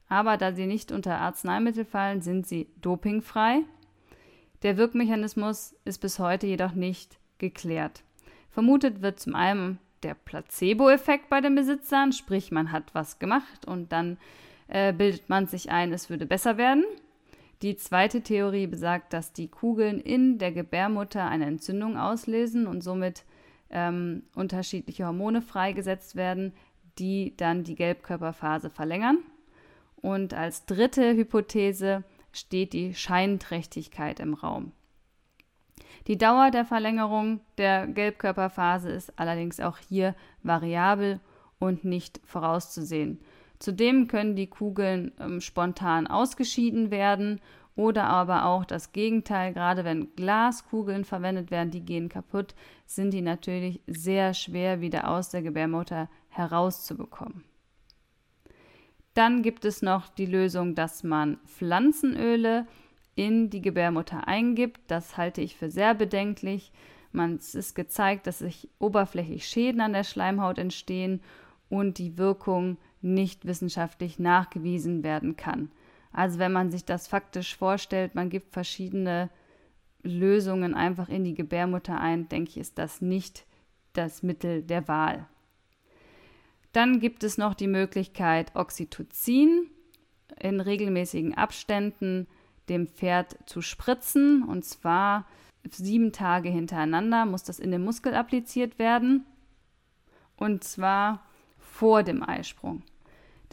Aber 0.09 0.35
da 0.37 0.51
sie 0.53 0.65
nicht 0.65 0.91
unter 0.91 1.19
Arzneimittel 1.19 1.85
fallen, 1.85 2.21
sind 2.21 2.47
sie 2.47 2.69
dopingfrei. 2.81 3.59
Der 4.63 4.77
Wirkmechanismus 4.77 5.75
ist 5.85 5.99
bis 5.99 6.17
heute 6.17 6.47
jedoch 6.47 6.71
nicht 6.73 7.19
geklärt. 7.37 8.01
Vermutet 8.49 9.03
wird 9.03 9.19
zum 9.19 9.35
einen 9.35 9.77
der 10.01 10.15
Placebo-Effekt 10.15 11.29
bei 11.29 11.39
den 11.39 11.53
Besitzern, 11.53 12.13
sprich 12.13 12.51
man 12.51 12.71
hat 12.71 12.95
was 12.95 13.19
gemacht 13.19 13.67
und 13.67 13.91
dann 13.91 14.17
äh, 14.67 14.91
bildet 14.91 15.29
man 15.29 15.45
sich 15.45 15.69
ein, 15.69 15.93
es 15.93 16.09
würde 16.09 16.25
besser 16.25 16.57
werden. 16.57 16.83
Die 17.63 17.77
zweite 17.77 18.19
Theorie 18.19 18.67
besagt, 18.67 19.13
dass 19.13 19.31
die 19.31 19.47
Kugeln 19.47 20.01
in 20.01 20.37
der 20.37 20.51
Gebärmutter 20.51 21.25
eine 21.25 21.45
Entzündung 21.45 21.97
auslösen 21.97 22.67
und 22.67 22.83
somit 22.83 23.23
ähm, 23.69 24.23
unterschiedliche 24.35 25.05
Hormone 25.05 25.41
freigesetzt 25.41 26.17
werden, 26.17 26.51
die 26.99 27.37
dann 27.37 27.63
die 27.63 27.75
Gelbkörperphase 27.75 28.69
verlängern. 28.69 29.19
Und 29.95 30.33
als 30.33 30.65
dritte 30.65 31.15
Hypothese 31.15 32.03
steht 32.33 32.73
die 32.73 32.93
Scheinträchtigkeit 32.93 34.19
im 34.19 34.33
Raum. 34.33 34.73
Die 36.07 36.17
Dauer 36.17 36.51
der 36.51 36.65
Verlängerung 36.65 37.39
der 37.57 37.87
Gelbkörperphase 37.87 38.89
ist 38.89 39.17
allerdings 39.17 39.61
auch 39.61 39.77
hier 39.77 40.15
variabel 40.41 41.21
und 41.59 41.85
nicht 41.85 42.19
vorauszusehen. 42.25 43.21
Zudem 43.63 44.07
können 44.07 44.35
die 44.35 44.47
Kugeln 44.47 45.13
ähm, 45.21 45.39
spontan 45.39 46.05
ausgeschieden 46.05 46.91
werden 46.91 47.39
oder 47.77 48.03
aber 48.03 48.43
auch 48.43 48.65
das 48.65 48.91
Gegenteil, 48.91 49.53
gerade 49.53 49.85
wenn 49.85 50.13
Glaskugeln 50.17 51.05
verwendet 51.05 51.49
werden, 51.49 51.71
die 51.71 51.79
gehen 51.79 52.09
kaputt, 52.09 52.55
sind 52.85 53.11
die 53.11 53.21
natürlich 53.21 53.79
sehr 53.87 54.33
schwer 54.33 54.81
wieder 54.81 55.07
aus 55.07 55.29
der 55.29 55.43
Gebärmutter 55.43 56.09
herauszubekommen. 56.27 57.45
Dann 59.13 59.43
gibt 59.43 59.63
es 59.63 59.81
noch 59.81 60.09
die 60.09 60.25
Lösung, 60.25 60.75
dass 60.75 61.05
man 61.05 61.37
Pflanzenöle 61.45 62.67
in 63.15 63.49
die 63.49 63.61
Gebärmutter 63.61 64.27
eingibt. 64.27 64.81
Das 64.87 65.15
halte 65.15 65.39
ich 65.39 65.55
für 65.55 65.69
sehr 65.69 65.93
bedenklich. 65.93 66.73
Man, 67.13 67.35
es 67.35 67.55
ist 67.55 67.75
gezeigt, 67.75 68.27
dass 68.27 68.39
sich 68.39 68.67
oberflächlich 68.79 69.47
Schäden 69.47 69.79
an 69.79 69.93
der 69.93 70.03
Schleimhaut 70.03 70.57
entstehen 70.57 71.21
und 71.69 71.97
die 71.97 72.17
Wirkung 72.17 72.77
nicht 73.03 73.45
wissenschaftlich 73.45 74.19
nachgewiesen 74.19 75.03
werden 75.03 75.35
kann. 75.35 75.71
Also 76.11 76.39
wenn 76.39 76.51
man 76.51 76.71
sich 76.71 76.85
das 76.85 77.07
faktisch 77.07 77.55
vorstellt, 77.55 78.15
man 78.15 78.29
gibt 78.29 78.53
verschiedene 78.53 79.29
Lösungen 80.03 80.75
einfach 80.75 81.09
in 81.09 81.23
die 81.23 81.33
Gebärmutter 81.33 81.99
ein, 81.99 82.29
denke 82.29 82.51
ich, 82.51 82.57
ist 82.57 82.77
das 82.77 83.01
nicht 83.01 83.45
das 83.93 84.23
Mittel 84.23 84.61
der 84.61 84.87
Wahl. 84.87 85.27
Dann 86.71 86.99
gibt 86.99 87.23
es 87.23 87.37
noch 87.37 87.53
die 87.53 87.67
Möglichkeit, 87.67 88.55
Oxytocin 88.55 89.69
in 90.39 90.59
regelmäßigen 90.59 91.35
Abständen 91.35 92.27
dem 92.69 92.87
Pferd 92.87 93.37
zu 93.45 93.61
spritzen. 93.61 94.43
Und 94.43 94.65
zwar 94.65 95.27
sieben 95.69 96.11
Tage 96.11 96.49
hintereinander 96.49 97.25
muss 97.25 97.43
das 97.43 97.59
in 97.59 97.71
den 97.71 97.83
Muskel 97.83 98.13
appliziert 98.15 98.79
werden. 98.79 99.25
Und 100.35 100.63
zwar 100.63 101.25
vor 101.59 102.03
dem 102.03 102.27
Eisprung. 102.27 102.81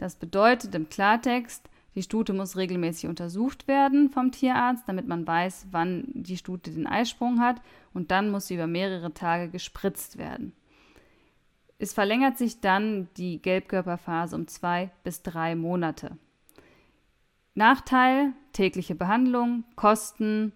Das 0.01 0.15
bedeutet 0.15 0.73
im 0.73 0.89
Klartext, 0.89 1.69
die 1.93 2.01
Stute 2.01 2.33
muss 2.33 2.57
regelmäßig 2.57 3.07
untersucht 3.07 3.67
werden 3.67 4.09
vom 4.09 4.31
Tierarzt, 4.31 4.85
damit 4.87 5.07
man 5.07 5.27
weiß, 5.27 5.67
wann 5.69 6.05
die 6.15 6.37
Stute 6.37 6.71
den 6.71 6.87
Eisprung 6.87 7.39
hat. 7.39 7.61
Und 7.93 8.09
dann 8.09 8.31
muss 8.31 8.47
sie 8.47 8.55
über 8.55 8.65
mehrere 8.65 9.13
Tage 9.13 9.49
gespritzt 9.49 10.17
werden. 10.17 10.53
Es 11.77 11.93
verlängert 11.93 12.39
sich 12.39 12.61
dann 12.61 13.09
die 13.15 13.43
Gelbkörperphase 13.43 14.35
um 14.35 14.47
zwei 14.47 14.89
bis 15.03 15.21
drei 15.21 15.53
Monate. 15.55 16.17
Nachteil, 17.53 18.33
tägliche 18.53 18.95
Behandlung, 18.95 19.65
Kosten, 19.75 20.51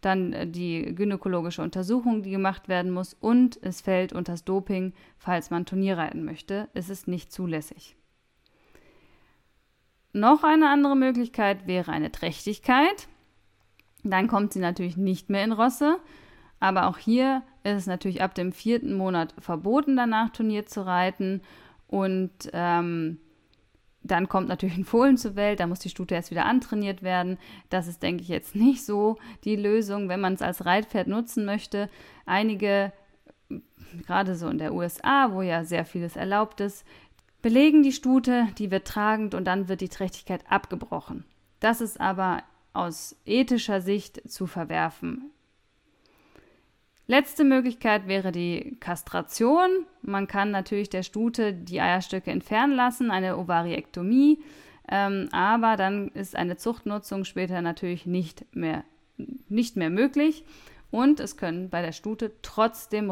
dann 0.00 0.32
äh, 0.32 0.44
die 0.44 0.92
gynäkologische 0.96 1.62
Untersuchung, 1.62 2.24
die 2.24 2.32
gemacht 2.32 2.66
werden 2.66 2.90
muss 2.90 3.14
und 3.14 3.62
es 3.62 3.80
fällt 3.80 4.12
unter 4.12 4.32
das 4.32 4.44
Doping, 4.44 4.92
falls 5.18 5.50
man 5.50 5.66
Turnier 5.66 5.98
reiten 5.98 6.24
möchte, 6.24 6.68
ist 6.74 6.90
es 6.90 7.06
nicht 7.06 7.30
zulässig. 7.30 7.97
Noch 10.18 10.42
eine 10.42 10.68
andere 10.68 10.96
Möglichkeit 10.96 11.68
wäre 11.68 11.92
eine 11.92 12.10
Trächtigkeit. 12.10 13.06
Dann 14.02 14.26
kommt 14.26 14.52
sie 14.52 14.58
natürlich 14.58 14.96
nicht 14.96 15.30
mehr 15.30 15.44
in 15.44 15.52
Rosse, 15.52 15.98
aber 16.58 16.88
auch 16.88 16.98
hier 16.98 17.42
ist 17.62 17.76
es 17.76 17.86
natürlich 17.86 18.20
ab 18.20 18.34
dem 18.34 18.52
vierten 18.52 18.94
Monat 18.94 19.32
verboten, 19.38 19.96
danach 19.96 20.30
Turnier 20.30 20.66
zu 20.66 20.84
reiten. 20.84 21.40
Und 21.86 22.32
ähm, 22.52 23.18
dann 24.02 24.28
kommt 24.28 24.48
natürlich 24.48 24.76
ein 24.76 24.84
Fohlen 24.84 25.16
zur 25.16 25.36
Welt, 25.36 25.60
da 25.60 25.68
muss 25.68 25.78
die 25.78 25.88
Stute 25.88 26.16
erst 26.16 26.32
wieder 26.32 26.46
antrainiert 26.46 27.02
werden. 27.02 27.38
Das 27.70 27.86
ist, 27.86 28.02
denke 28.02 28.22
ich, 28.22 28.28
jetzt 28.28 28.56
nicht 28.56 28.84
so 28.84 29.18
die 29.44 29.56
Lösung, 29.56 30.08
wenn 30.08 30.20
man 30.20 30.34
es 30.34 30.42
als 30.42 30.64
Reitpferd 30.64 31.06
nutzen 31.06 31.44
möchte. 31.44 31.88
Einige, 32.26 32.92
gerade 34.04 34.34
so 34.34 34.48
in 34.48 34.58
der 34.58 34.74
USA, 34.74 35.30
wo 35.32 35.42
ja 35.42 35.64
sehr 35.64 35.84
vieles 35.84 36.16
erlaubt 36.16 36.60
ist, 36.60 36.84
belegen 37.48 37.82
die 37.82 37.92
Stute, 37.92 38.46
die 38.58 38.70
wird 38.70 38.86
tragend 38.86 39.34
und 39.34 39.46
dann 39.46 39.70
wird 39.70 39.80
die 39.80 39.88
Trächtigkeit 39.88 40.44
abgebrochen. 40.50 41.24
Das 41.60 41.80
ist 41.80 41.98
aber 41.98 42.42
aus 42.74 43.16
ethischer 43.24 43.80
Sicht 43.80 44.30
zu 44.30 44.46
verwerfen. 44.46 45.30
Letzte 47.06 47.44
Möglichkeit 47.44 48.06
wäre 48.06 48.32
die 48.32 48.76
Kastration. 48.80 49.70
Man 50.02 50.26
kann 50.26 50.50
natürlich 50.50 50.90
der 50.90 51.02
Stute 51.02 51.54
die 51.54 51.80
Eierstöcke 51.80 52.30
entfernen 52.30 52.74
lassen, 52.74 53.10
eine 53.10 53.38
Ovariektomie, 53.38 54.42
ähm, 54.86 55.30
aber 55.32 55.78
dann 55.78 56.08
ist 56.08 56.36
eine 56.36 56.58
Zuchtnutzung 56.58 57.24
später 57.24 57.62
natürlich 57.62 58.04
nicht 58.04 58.44
mehr, 58.54 58.84
nicht 59.48 59.74
mehr 59.74 59.88
möglich 59.88 60.44
und 60.90 61.18
es 61.18 61.38
können 61.38 61.70
bei 61.70 61.80
der 61.80 61.92
Stute 61.92 62.32
trotzdem 62.42 63.08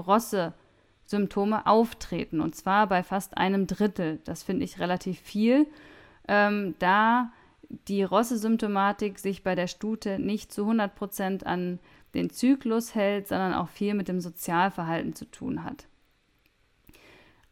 Rosse-Symptome 1.06 1.66
auftreten 1.66 2.40
und 2.40 2.54
zwar 2.54 2.88
bei 2.88 3.02
fast 3.02 3.36
einem 3.38 3.66
Drittel. 3.66 4.18
Das 4.24 4.42
finde 4.42 4.64
ich 4.64 4.80
relativ 4.80 5.20
viel, 5.20 5.66
ähm, 6.28 6.74
da 6.78 7.32
die 7.88 8.02
Rosse-Symptomatik 8.02 9.18
sich 9.18 9.42
bei 9.42 9.54
der 9.54 9.66
Stute 9.66 10.18
nicht 10.18 10.52
zu 10.52 10.62
100 10.62 10.94
Prozent 10.94 11.46
an 11.46 11.78
den 12.14 12.30
Zyklus 12.30 12.94
hält, 12.94 13.28
sondern 13.28 13.54
auch 13.54 13.68
viel 13.68 13.94
mit 13.94 14.08
dem 14.08 14.20
Sozialverhalten 14.20 15.14
zu 15.14 15.24
tun 15.26 15.64
hat. 15.64 15.86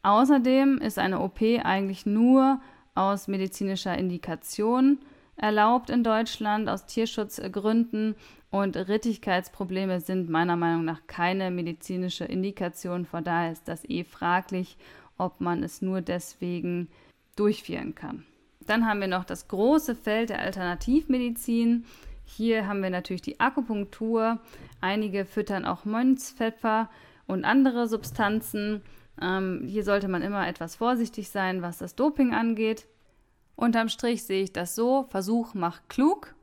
Außerdem 0.03 0.79
ist 0.79 0.99
eine 0.99 1.21
OP 1.21 1.41
eigentlich 1.43 2.07
nur 2.07 2.61
aus 2.95 3.27
medizinischer 3.27 3.97
Indikation 3.97 4.99
erlaubt 5.37 5.91
in 5.91 6.05
Deutschland 6.05 6.69
aus 6.69 6.87
Tierschutzgründen 6.87 8.15
und 8.55 8.77
Rittigkeitsprobleme 8.77 10.01
sind 10.01 10.31
meiner 10.31 10.55
Meinung 10.55 10.85
nach 10.85 11.09
keine 11.09 11.51
medizinische 11.51 12.25
Indikation. 12.25 13.05
Von 13.05 13.25
daher 13.25 13.51
ist 13.51 13.67
das 13.67 13.85
eh 13.91 14.05
fraglich, 14.05 14.77
ob 15.19 15.41
man 15.41 15.65
es 15.65 15.83
nur 15.83 16.03
deswegen 16.03 16.87
durchführen 17.35 17.97
kann. 17.97 18.25
Dann 18.65 18.87
haben 18.87 19.01
wir 19.01 19.09
noch 19.09 19.25
das 19.25 19.49
große 19.49 19.97
Feld 19.97 20.31
der 20.31 20.39
Alternativmedizin. 20.39 21.85
Hier 22.25 22.69
haben 22.69 22.81
wir 22.81 22.91
natürlich 22.91 23.23
die 23.23 23.41
Akupunktur. 23.41 24.39
Einige 24.81 25.25
füttern 25.25 25.65
auch 25.65 25.85
Mönchspfeffer 25.85 26.89
und 27.27 27.45
andere 27.45 27.89
Substanzen. 27.89 28.83
Ähm, 29.21 29.65
hier 29.67 29.83
sollte 29.83 30.07
man 30.07 30.23
immer 30.23 30.47
etwas 30.47 30.77
vorsichtig 30.77 31.29
sein, 31.29 31.61
was 31.61 31.79
das 31.79 31.97
Doping 31.97 32.33
angeht. 32.33 32.87
Unterm 33.57 33.89
Strich 33.89 34.23
sehe 34.23 34.45
ich 34.45 34.53
das 34.53 34.77
so: 34.77 35.07
Versuch 35.09 35.55
macht 35.55 35.89
klug. 35.89 36.37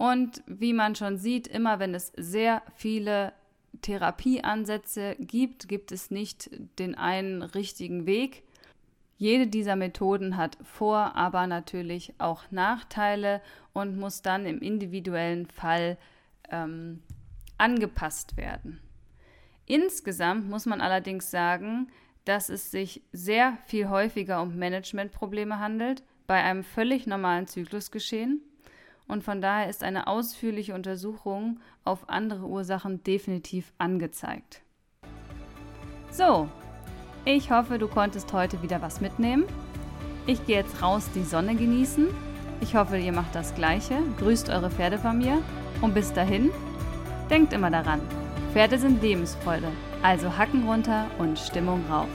Und 0.00 0.42
wie 0.46 0.72
man 0.72 0.94
schon 0.94 1.18
sieht, 1.18 1.46
immer 1.46 1.78
wenn 1.78 1.92
es 1.92 2.10
sehr 2.16 2.62
viele 2.74 3.34
Therapieansätze 3.82 5.14
gibt, 5.18 5.68
gibt 5.68 5.92
es 5.92 6.10
nicht 6.10 6.48
den 6.78 6.94
einen 6.94 7.42
richtigen 7.42 8.06
Weg. 8.06 8.42
Jede 9.18 9.46
dieser 9.46 9.76
Methoden 9.76 10.38
hat 10.38 10.56
Vor-, 10.62 11.14
aber 11.16 11.46
natürlich 11.46 12.14
auch 12.16 12.50
Nachteile 12.50 13.42
und 13.74 13.98
muss 13.98 14.22
dann 14.22 14.46
im 14.46 14.62
individuellen 14.62 15.44
Fall 15.44 15.98
ähm, 16.48 17.02
angepasst 17.58 18.38
werden. 18.38 18.80
Insgesamt 19.66 20.48
muss 20.48 20.64
man 20.64 20.80
allerdings 20.80 21.30
sagen, 21.30 21.88
dass 22.24 22.48
es 22.48 22.70
sich 22.70 23.02
sehr 23.12 23.58
viel 23.66 23.90
häufiger 23.90 24.40
um 24.40 24.56
Managementprobleme 24.56 25.58
handelt, 25.58 26.02
bei 26.26 26.42
einem 26.42 26.64
völlig 26.64 27.06
normalen 27.06 27.46
Zyklusgeschehen. 27.46 28.40
Und 29.10 29.24
von 29.24 29.40
daher 29.40 29.68
ist 29.68 29.82
eine 29.82 30.06
ausführliche 30.06 30.74
Untersuchung 30.74 31.60
auf 31.84 32.08
andere 32.08 32.46
Ursachen 32.46 33.02
definitiv 33.02 33.72
angezeigt. 33.78 34.62
So, 36.10 36.48
ich 37.24 37.50
hoffe, 37.50 37.78
du 37.78 37.88
konntest 37.88 38.32
heute 38.32 38.62
wieder 38.62 38.80
was 38.82 39.00
mitnehmen. 39.00 39.44
Ich 40.26 40.46
gehe 40.46 40.56
jetzt 40.56 40.82
raus 40.82 41.08
die 41.14 41.24
Sonne 41.24 41.54
genießen. 41.54 42.08
Ich 42.60 42.74
hoffe, 42.76 42.98
ihr 42.98 43.12
macht 43.12 43.34
das 43.34 43.54
gleiche. 43.54 43.98
Grüßt 44.18 44.48
eure 44.50 44.70
Pferde 44.70 44.98
von 44.98 45.18
mir. 45.18 45.42
Und 45.80 45.94
bis 45.94 46.12
dahin, 46.12 46.50
denkt 47.30 47.52
immer 47.52 47.70
daran, 47.70 48.00
Pferde 48.52 48.78
sind 48.78 49.02
Lebensfreude. 49.02 49.68
Also 50.02 50.36
Hacken 50.36 50.68
runter 50.68 51.06
und 51.18 51.38
Stimmung 51.38 51.84
rauf. 51.90 52.08